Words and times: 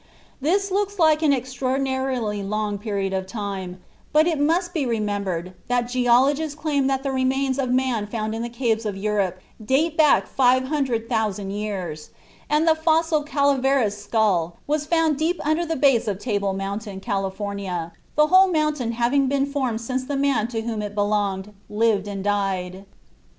This 0.41 0.71
looks 0.71 0.97
like 0.97 1.21
an 1.21 1.31
extraordinarily 1.31 2.41
long 2.41 2.79
period 2.79 3.13
of 3.13 3.27
time, 3.27 3.79
but 4.11 4.25
it 4.25 4.39
must 4.39 4.73
be 4.73 4.83
remembered 4.83 5.53
that 5.67 5.83
geologists 5.87 6.55
claim 6.55 6.87
that 6.87 7.03
the 7.03 7.11
remains 7.11 7.59
of 7.59 7.69
man 7.69 8.07
found 8.07 8.33
in 8.33 8.41
the 8.41 8.49
caves 8.49 8.83
of 8.87 8.97
Europe 8.97 9.37
date 9.63 9.95
back 9.95 10.25
500,000 10.25 11.51
years; 11.51 12.09
and 12.49 12.67
the 12.67 12.73
fossil 12.73 13.21
Calaveras 13.21 13.95
skull 13.95 14.57
was 14.65 14.87
found 14.87 15.19
deep 15.19 15.39
under 15.45 15.67
the 15.67 15.75
base 15.75 16.07
of 16.07 16.17
Table 16.17 16.51
Mountain, 16.51 16.99
California, 17.01 17.91
the 18.15 18.25
whole 18.25 18.47
mountain 18.47 18.93
having 18.93 19.27
been 19.27 19.45
formed 19.45 19.81
since 19.81 20.03
the 20.03 20.17
man 20.17 20.47
to 20.47 20.61
whom 20.63 20.81
it 20.81 20.95
belonged 20.95 21.53
lived 21.69 22.07
and 22.07 22.23
died. 22.23 22.85